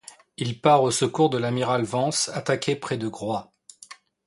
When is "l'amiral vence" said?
1.37-2.29